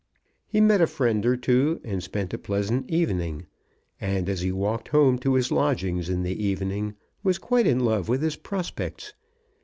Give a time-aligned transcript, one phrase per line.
[0.47, 3.45] He met a friend or two, and spent a pleasant evening,
[3.99, 8.09] and as he walked home to his lodgings in the evening was quite in love
[8.09, 9.13] with his prospects.